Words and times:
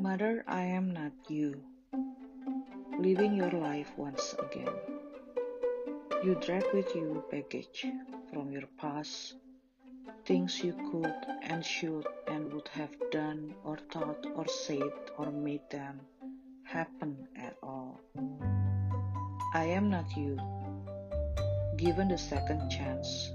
Mother, 0.00 0.44
I 0.46 0.62
am 0.62 0.92
not 0.92 1.10
you, 1.26 1.60
living 3.00 3.34
your 3.34 3.50
life 3.50 3.90
once 3.96 4.32
again. 4.38 4.70
You 6.22 6.36
drag 6.36 6.62
with 6.72 6.94
you 6.94 7.24
baggage 7.32 7.84
from 8.30 8.52
your 8.52 8.68
past, 8.78 9.34
things 10.24 10.62
you 10.62 10.72
could 10.92 11.18
and 11.42 11.64
should 11.64 12.06
and 12.28 12.52
would 12.52 12.68
have 12.68 12.94
done 13.10 13.56
or 13.64 13.76
thought 13.90 14.24
or 14.36 14.46
said 14.46 14.94
or 15.16 15.32
made 15.32 15.68
them 15.68 15.98
happen 16.62 17.26
at 17.34 17.56
all. 17.60 17.98
I 19.52 19.64
am 19.64 19.90
not 19.90 20.16
you, 20.16 20.38
given 21.76 22.06
the 22.06 22.18
second 22.18 22.70
chance 22.70 23.32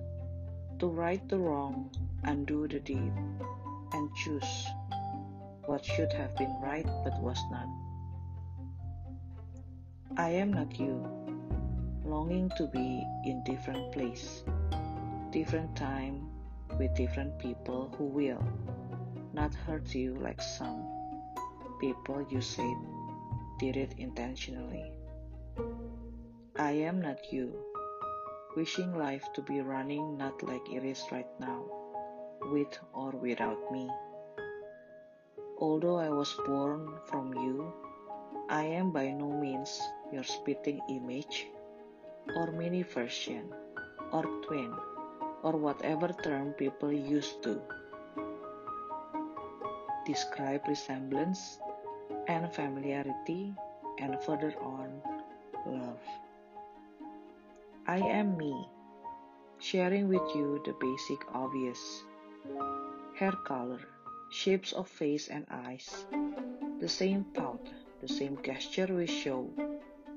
to 0.80 0.88
right 0.88 1.28
the 1.28 1.40
wrong, 1.40 1.92
undo 2.24 2.70
the 2.70 2.80
deed, 2.80 3.12
and 3.92 4.16
choose 4.16 4.66
what 5.66 5.86
should 5.86 6.12
have 6.14 6.36
been 6.38 6.56
right 6.62 6.88
but 7.04 7.20
was 7.22 7.40
not. 7.52 7.68
I 10.18 10.30
am 10.30 10.54
not 10.54 10.80
you, 10.80 11.04
longing 12.06 12.52
to 12.58 12.68
be 12.68 13.04
in 13.26 13.44
different 13.46 13.92
place, 13.92 14.44
different 15.32 15.76
time, 15.76 16.30
with 16.78 16.96
different 16.96 17.38
people 17.40 17.94
who 17.98 18.06
will 18.06 18.44
not 19.34 19.54
hurt 19.54 19.94
you 19.96 20.16
like 20.16 20.42
some 20.42 20.86
people 21.80 22.26
you 22.30 22.42
said 22.42 22.78
did 23.60 23.78
it 23.78 23.94
intentionally. 23.98 24.92
I 26.58 26.72
am 26.72 27.02
not 27.02 27.32
you, 27.32 27.54
wishing 28.56 28.98
life 28.98 29.26
to 29.36 29.42
be 29.42 29.62
running 29.62 30.18
not 30.18 30.44
like 30.44 30.68
it 30.72 30.84
is 30.84 31.04
right 31.12 31.28
now, 31.40 31.64
with 32.52 32.78
or 32.94 33.12
without 33.12 33.72
me. 33.72 33.90
Although 35.64 35.96
I 35.96 36.12
was 36.12 36.36
born 36.44 36.92
from 37.08 37.32
you, 37.40 37.72
I 38.52 38.68
am 38.68 38.92
by 38.92 39.16
no 39.16 39.32
means 39.32 39.80
your 40.12 40.28
spitting 40.28 40.84
image, 40.92 41.48
or 42.36 42.52
mini 42.52 42.84
version, 42.84 43.48
or 44.12 44.28
twin, 44.44 44.76
or 45.40 45.56
whatever 45.56 46.12
term 46.20 46.52
people 46.60 46.92
used 46.92 47.40
to 47.48 47.64
describe 50.04 50.68
resemblance 50.68 51.64
and 52.28 52.52
familiarity, 52.52 53.56
and 54.04 54.20
further 54.28 54.52
on, 54.60 55.00
love. 55.64 56.04
I 57.88 58.04
am 58.04 58.36
me, 58.36 58.68
sharing 59.64 60.12
with 60.12 60.28
you 60.36 60.60
the 60.68 60.76
basic 60.76 61.24
obvious 61.32 62.04
hair 63.16 63.32
color 63.48 63.93
shapes 64.34 64.74
of 64.74 64.88
face 64.88 65.28
and 65.28 65.46
eyes, 65.52 66.08
the 66.80 66.90
same 66.90 67.24
pout, 67.36 67.70
the 68.02 68.08
same 68.08 68.36
gesture 68.42 68.88
we 68.90 69.06
show 69.06 69.48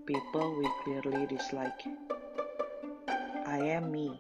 people 0.07 0.57
we 0.57 0.67
clearly 0.83 1.27
dislike. 1.27 1.85
I 3.45 3.59
am 3.59 3.93
me, 3.93 4.19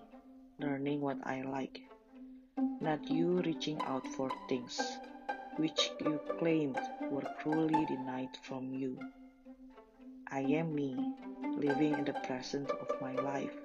learning 0.60 1.00
what 1.00 1.16
I 1.24 1.40
like, 1.42 1.80
not 2.78 3.08
you 3.08 3.40
reaching 3.40 3.80
out 3.82 4.06
for 4.06 4.30
things 4.50 4.78
which 5.56 5.90
you 6.04 6.20
claimed 6.38 6.78
were 7.10 7.26
cruelly 7.38 7.86
denied 7.86 8.36
from 8.42 8.74
you. 8.74 9.00
I 10.30 10.40
am 10.40 10.74
me, 10.74 10.94
living 11.56 11.94
in 11.94 12.04
the 12.04 12.20
present 12.28 12.70
of 12.70 13.00
my 13.00 13.14
life, 13.14 13.56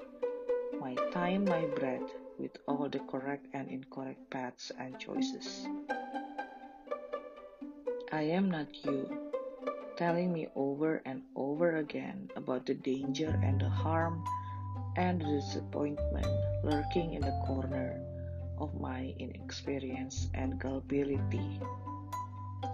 my 0.80 0.96
time, 1.12 1.44
my 1.44 1.66
breath, 1.66 2.10
with 2.40 2.56
all 2.70 2.88
the 2.88 3.00
correct 3.00 3.48
and 3.54 3.70
incorrect 3.70 4.30
paths 4.30 4.72
and 4.80 4.98
choices. 4.98 5.68
I 8.12 8.24
am 8.24 8.52
not 8.52 8.68
you, 8.84 9.08
telling 9.96 10.34
me 10.34 10.50
over 10.54 11.02
and 11.06 11.24
over 11.34 11.78
again 11.78 12.30
about 12.36 12.66
the 12.66 12.74
danger 12.74 13.40
and 13.42 13.62
the 13.62 13.70
harm 13.70 14.22
and 14.98 15.22
the 15.22 15.40
disappointment 15.40 16.28
lurking 16.62 17.14
in 17.14 17.22
the 17.22 17.40
corner 17.48 17.96
of 18.60 18.76
my 18.82 19.16
inexperience 19.18 20.28
and 20.34 20.60
gullibility. 20.60 21.62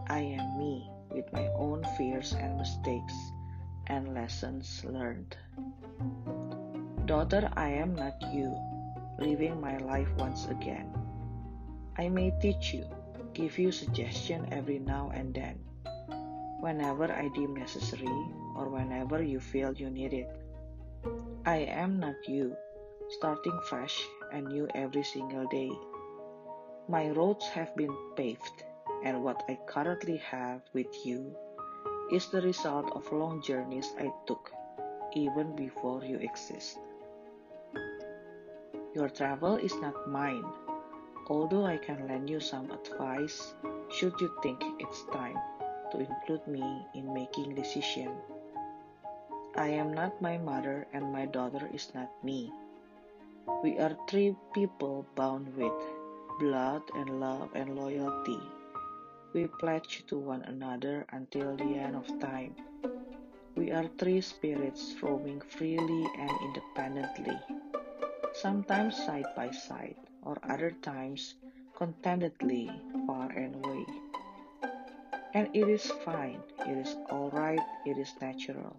I 0.10 0.22
am 0.42 0.58
me 0.58 0.90
with 1.14 1.32
my 1.32 1.46
own 1.54 1.86
fears 1.98 2.34
and 2.34 2.58
mistakes 2.58 3.14
and 3.86 4.16
lessons 4.16 4.82
learned. 4.86 5.38
Daughter, 7.06 7.48
I 7.54 7.70
am 7.78 7.94
not 7.94 8.18
you, 8.34 8.58
living 9.20 9.62
my 9.62 9.78
life 9.78 10.10
once 10.18 10.48
again. 10.48 10.90
I 11.96 12.10
may 12.10 12.34
teach 12.42 12.74
you, 12.74 12.90
give 13.34 13.58
you 13.58 13.72
suggestion 13.72 14.48
every 14.52 14.80
now 14.80 15.12
and 15.14 15.34
then, 15.34 15.60
whenever 16.60 17.12
I 17.12 17.30
deem 17.34 17.56
necessary 17.56 18.10
or 18.56 18.70
whenever 18.70 19.22
you 19.22 19.40
feel 19.40 19.74
you 19.74 19.90
need 19.90 20.14
it. 20.14 20.30
I 21.46 21.58
am 21.70 22.00
not 22.00 22.16
you, 22.28 22.56
starting 23.10 23.58
fresh 23.70 24.02
and 24.34 24.48
new 24.48 24.68
every 24.76 25.04
single 25.04 25.48
day. 25.48 25.72
My 26.90 27.10
roads 27.10 27.46
have 27.50 27.76
been 27.76 27.96
paved, 28.16 28.64
and 29.04 29.24
what 29.24 29.44
I 29.48 29.60
currently 29.68 30.18
have 30.18 30.62
with 30.74 30.94
you 31.06 31.36
is 32.12 32.28
the 32.28 32.42
result 32.42 32.92
of 32.96 33.12
long 33.12 33.42
journeys 33.42 33.94
I 34.00 34.12
took 34.26 34.52
even 35.16 35.56
before 35.56 36.04
you 36.04 36.18
exist. 36.18 36.80
Your 38.96 39.10
travel 39.10 39.58
is 39.58 39.76
not 39.76 40.10
mine, 40.10 40.46
although 41.30 41.66
I 41.66 41.78
can 41.78 42.08
lend 42.08 42.30
you 42.30 42.40
some 42.40 42.72
advice 42.72 43.54
should 43.92 44.16
you 44.22 44.32
think 44.42 44.64
it's 44.80 45.04
time 45.12 45.36
to 45.92 46.00
include 46.00 46.48
me 46.48 46.64
in 46.94 47.14
making 47.14 47.56
decision. 47.56 48.12
I 49.56 49.68
am 49.68 49.94
not 49.94 50.22
my 50.22 50.38
mother 50.38 50.88
and 50.94 51.12
my 51.12 51.26
daughter 51.26 51.70
is 51.74 51.92
not 51.94 52.12
me. 52.24 52.52
We 53.64 53.78
are 53.80 53.98
three 54.08 54.36
people 54.54 55.06
bound 55.16 55.56
with 55.58 55.76
blood 56.40 56.84
and 56.96 57.20
love 57.20 57.50
and 57.56 57.76
loyalty. 57.76 58.40
We 59.34 59.48
pledge 59.60 60.06
to 60.08 60.18
one 60.18 60.44
another 60.44 61.06
until 61.12 61.56
the 61.58 61.76
end 61.76 61.96
of 61.96 62.08
time. 62.20 62.56
We 63.56 63.72
are 63.72 63.90
three 64.00 64.22
spirits 64.22 64.96
roaming 65.02 65.42
freely 65.42 66.08
and 66.20 66.32
independently, 66.44 67.40
sometimes 68.34 68.96
side 68.96 69.28
by 69.36 69.52
side 69.52 70.07
or 70.28 70.36
other 70.52 70.72
times 70.84 71.36
contentedly 71.78 72.70
far 73.08 73.32
and 73.32 73.56
away. 73.64 73.86
And 75.34 75.48
it 75.54 75.70
is 75.70 75.88
fine, 76.04 76.44
it 76.68 76.78
is 76.84 76.98
alright, 77.10 77.64
it 77.86 77.98
is 77.98 78.12
natural. 78.20 78.76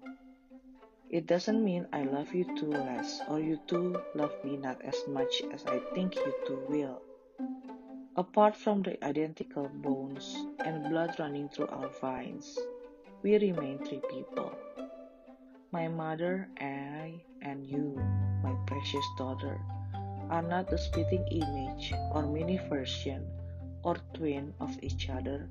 It 1.09 1.27
doesn't 1.27 1.65
mean 1.65 1.89
I 1.91 2.03
love 2.03 2.35
you 2.35 2.45
too 2.55 2.69
less 2.69 3.23
or 3.29 3.41
you 3.41 3.59
too 3.67 3.97
love 4.15 4.37
me 4.45 4.59
not 4.59 4.83
as 4.85 5.01
much 5.09 5.41
as 5.55 5.65
I 5.65 5.81
think 5.95 6.17
you 6.17 6.35
two 6.47 6.61
will. 6.69 7.01
Apart 8.17 8.55
from 8.55 8.83
the 8.83 9.03
identical 9.03 9.71
bones 9.73 10.37
and 10.67 10.91
blood 10.91 11.17
running 11.19 11.49
through 11.49 11.69
our 11.69 11.89
veins, 12.03 12.59
we 13.23 13.39
remain 13.39 13.79
three 13.79 14.03
people. 14.11 14.53
My 15.73 15.89
mother, 15.89 16.49
I, 16.61 17.23
and 17.41 17.65
you, 17.65 17.97
my 18.43 18.53
precious 18.67 19.07
daughter 19.17 19.57
are 20.31 20.43
not 20.43 20.69
the 20.69 20.79
spitting 20.79 21.27
image 21.29 21.93
or 22.13 22.27
mini 22.27 22.59
version 22.69 23.27
or 23.83 23.97
twin 24.15 24.53
of 24.61 24.77
each 24.83 25.09
other, 25.09 25.49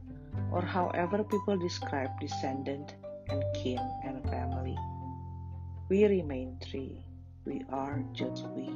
or 0.51 0.61
however 0.61 1.23
people 1.23 1.57
describe 1.57 2.09
descendant 2.19 2.95
and 3.29 3.43
kin 3.55 3.79
and 4.03 4.23
family. 4.29 4.77
We 5.89 6.05
remain 6.05 6.57
three. 6.61 7.03
We 7.45 7.63
are 7.69 8.03
just 8.13 8.45
we. 8.55 8.69